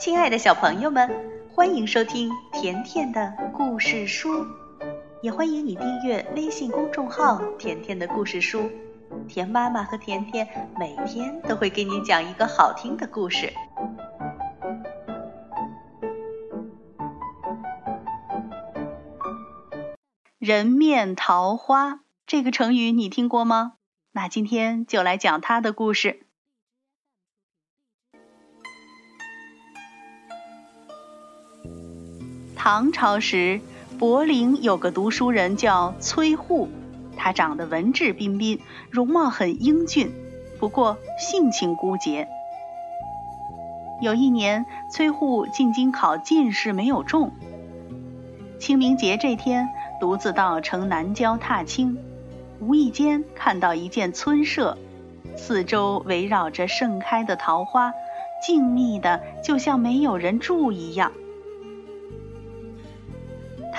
[0.00, 1.10] 亲爱的小朋友们，
[1.52, 4.46] 欢迎收听甜甜的故事书，
[5.20, 8.70] 也欢迎你订阅微信公众号“甜甜的故事书”。
[9.28, 10.48] 甜妈妈和甜甜
[10.78, 13.52] 每天都会给你讲一个好听的故事。
[20.38, 23.74] 人面桃花这个成语你听过吗？
[24.12, 26.22] 那今天就来讲它的故事。
[32.62, 33.58] 唐朝时，
[33.98, 36.68] 柏林有个读书人叫崔护，
[37.16, 38.60] 他长得文质彬彬，
[38.90, 40.12] 容貌很英俊，
[40.58, 42.28] 不过性情孤洁。
[44.02, 47.32] 有一年，崔护进京考进士，没有中。
[48.58, 49.66] 清明节这天，
[49.98, 51.96] 独自到城南郊踏青，
[52.60, 54.76] 无意间看到一间村舍，
[55.34, 57.94] 四周围绕着盛开的桃花，
[58.46, 61.10] 静谧的就像没有人住一样。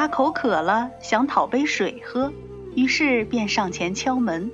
[0.00, 2.32] 他口渴了，想讨杯水喝，
[2.74, 4.50] 于是便上前敲门。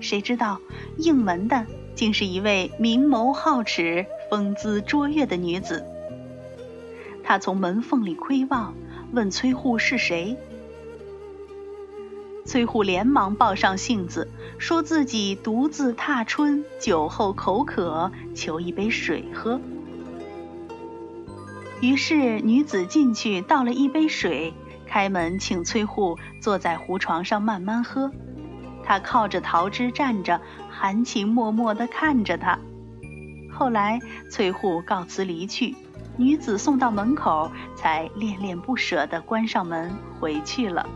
[0.00, 0.62] 谁知道
[0.96, 5.84] 应门的竟是一位明眸皓齿、风姿卓越的女子。
[7.22, 8.74] 他从门缝里窥望，
[9.12, 10.38] 问崔护是谁。
[12.46, 19.60] 崔护连忙报上性子，说自己独自踏春，酒后口渴，求一杯水喝。
[21.80, 24.54] 于是女子进去倒了一杯水，
[24.86, 28.10] 开门请崔护坐在胡床上慢慢喝。
[28.82, 32.58] 他靠着桃枝站着，含情脉脉地看着他。
[33.52, 33.98] 后来
[34.30, 35.74] 崔护告辞离去，
[36.16, 40.88] 女子送到门口，才恋恋不舍地关上门回去了。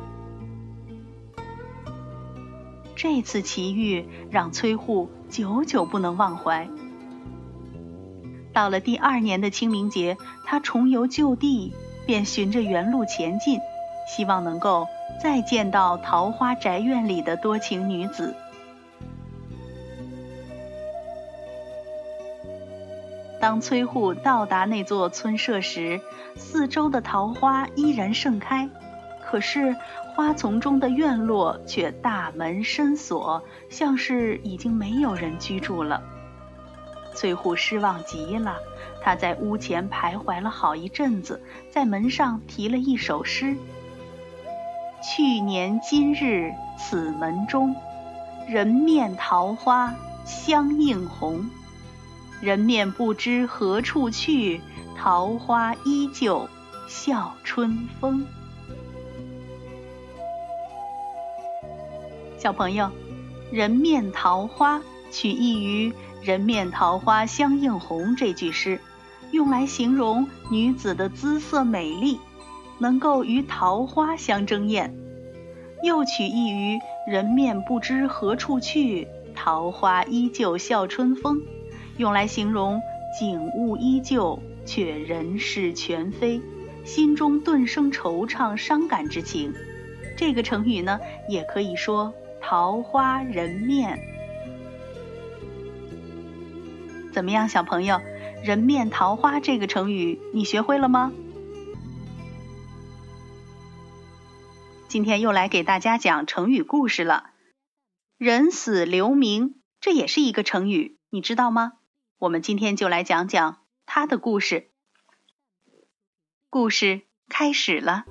[2.95, 6.69] 这次奇遇让崔护久久不能忘怀。
[8.53, 11.73] 到了第二年的清明节，他重游旧地，
[12.07, 13.59] 便循着原路前进，
[14.09, 14.87] 希望能够
[15.23, 18.35] 再见到桃花宅院里的多情女子。
[23.41, 26.01] 当崔护到达那座村舍时，
[26.37, 28.69] 四周的桃花依然盛开，
[29.23, 29.75] 可是
[30.15, 36.03] 花丛中的院落却大门深锁，像是已经没有人居住了。
[37.15, 38.57] 崔护失望极了，
[39.03, 43.57] 他在屋前徘徊了好一阵子，在门上题了一首诗
[45.03, 47.75] ：“去年今日此门中，
[48.49, 49.95] 人面桃花
[50.25, 51.51] 相映红。
[52.41, 54.63] 人面不知何处去，
[54.97, 56.49] 桃花依旧
[56.89, 58.27] 笑春风。”
[62.39, 62.91] 小朋友
[63.53, 64.81] ，“人面桃花”
[65.13, 65.93] 取意于。
[66.23, 68.79] 人面桃花相映红这句诗，
[69.31, 72.21] 用来形容女子的姿色美丽，
[72.79, 74.91] 能够与桃花相争艳；
[75.83, 81.41] 又取意于人面不知何处去，桃花依旧笑春风，
[81.97, 82.83] 用来形容
[83.19, 86.43] 景物依旧却人事全非，
[86.85, 89.55] 心中顿生惆怅伤感之情。
[90.17, 91.01] 这个成语呢，
[91.31, 93.99] 也可以说桃花人面。
[97.13, 98.01] 怎么样，小朋友
[98.45, 101.13] ？“人面桃花”这个成语你学会了吗？
[104.89, 107.31] 今天又来给大家讲成语故事了。
[108.19, 111.75] “人死留名”这也是一个成语，你知道吗？
[112.19, 114.71] 我们今天就来讲讲它的故事。
[116.49, 118.05] 故事开始了。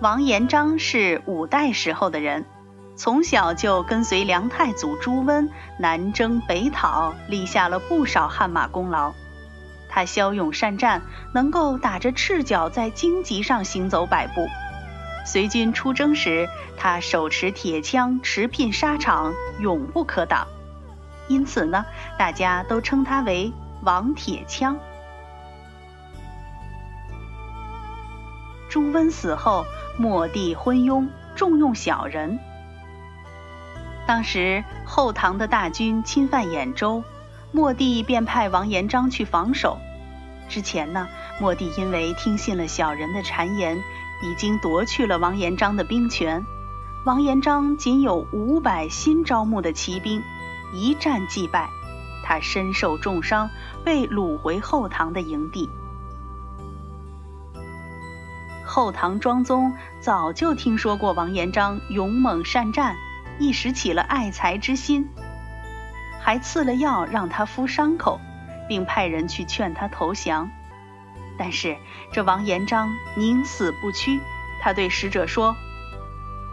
[0.00, 2.44] 王延章是五代时候的人。
[3.02, 9.12] 从小就跟随梁太祖朱温南征北讨，立下了不少汗马功劳。
[9.88, 11.02] 他骁勇善战，
[11.34, 14.46] 能够打着赤脚在荆棘上行走百步。
[15.26, 20.46] 随军出征时，他手持铁枪，驰聘沙场，永不可挡。
[21.26, 21.84] 因此呢，
[22.16, 24.78] 大家都称他为王铁枪。
[28.68, 29.66] 朱温死后，
[29.98, 32.38] 末帝昏庸，重用小人。
[34.12, 37.02] 当时后唐的大军侵犯兖州，
[37.50, 39.78] 末帝便派王延璋去防守。
[40.50, 41.08] 之前呢，
[41.40, 43.78] 末帝因为听信了小人的谗言，
[44.22, 46.44] 已经夺去了王延璋的兵权。
[47.06, 50.22] 王延璋仅有五百新招募的骑兵，
[50.74, 51.70] 一战即败，
[52.22, 53.48] 他身受重伤，
[53.82, 55.70] 被掳回后唐的营地。
[58.62, 59.72] 后唐庄宗
[60.02, 62.94] 早就听说过王延璋勇猛善战。
[63.38, 65.08] 一时起了爱才之心，
[66.20, 68.20] 还赐了药让他敷伤口，
[68.68, 70.50] 并派人去劝他投降。
[71.38, 71.76] 但是
[72.12, 74.20] 这王延璋宁死不屈，
[74.60, 75.56] 他对使者说：“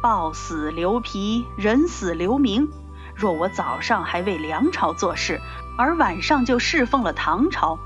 [0.01, 2.69] 豹死留皮，人死留名。
[3.13, 5.41] 若我早上还为梁朝做事，
[5.77, 7.77] 而晚上就侍奉了唐朝，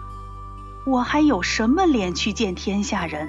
[0.85, 3.27] 我还有什么脸去见天下人？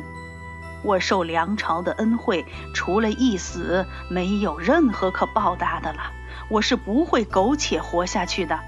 [0.85, 2.45] 我受梁朝的恩惠，
[2.75, 6.13] 除了一死，没有任何可报答的了。
[6.51, 8.61] 我是不会苟且活下去的。”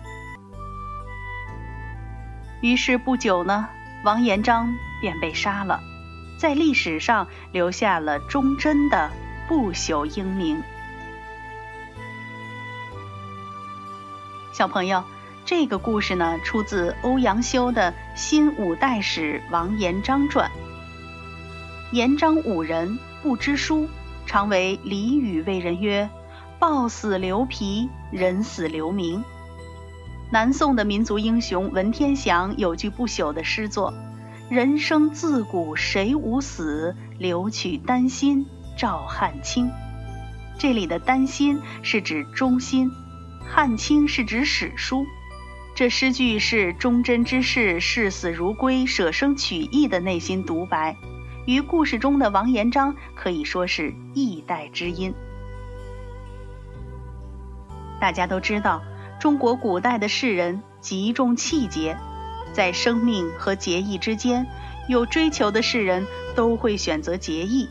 [2.63, 3.69] 于是不久呢。
[4.05, 5.81] 王延璋便被杀了，
[6.39, 9.11] 在历史上留下了忠贞的
[9.49, 10.63] 不朽英名。
[14.53, 15.03] 小朋友，
[15.45, 20.49] 这个故事呢，出自欧阳修的《新五代史王延璋传》。
[21.93, 23.88] 延璋五人，不知书，
[24.27, 26.11] 常为俚语为人曰
[26.59, 29.23] ：“豹死留皮，人死留名。”
[30.33, 33.94] 南宋的民族英雄文天祥有句不朽的诗作
[34.50, 38.44] ：“人生自古谁无死，留取丹心
[38.77, 39.71] 照汗青。”
[40.59, 42.91] 这里的丹心是指忠心，
[43.47, 45.06] 汗青是指史书。
[45.77, 50.97] 这诗句是忠贞之士视死如归、舍生取义的内心独白，
[51.46, 55.14] 与故事中的王延璋可以说是一代知音。
[57.98, 58.82] 大家都知道。
[59.19, 61.96] 中国古代的士人极重气节，
[62.52, 64.46] 在生命和节义之间，
[64.90, 67.66] 有追求的士人都会选择节义，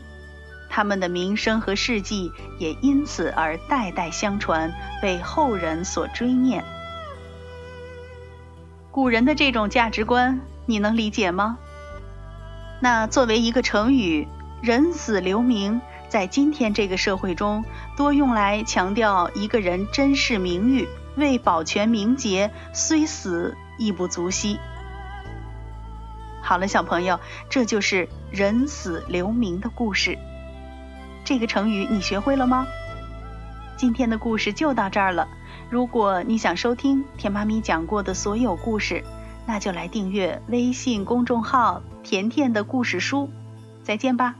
[0.68, 6.64] 他们的名声和事迹也因此而代代相传，被后人所追念。
[8.90, 11.58] 古人的这种价值观，你能理解吗？
[12.80, 14.28] 那作为一个成语
[14.62, 17.64] ，“人死留名”在今天这个社会中，
[17.96, 20.86] 多用来强调一个人珍视名誉。
[21.16, 24.58] 为保全名节，虽死亦不足惜。
[26.42, 27.18] 好了，小朋友，
[27.48, 30.18] 这就是“人死留名”的故事。
[31.24, 32.66] 这个成语你学会了吗？
[33.78, 35.26] 今天的故事就到这儿了。
[35.70, 39.02] 如果你想收听甜妈咪讲过的所有故事，
[39.46, 43.30] 那就来订阅微信公众号“甜甜的故事书”。
[43.84, 44.34] 再见吧。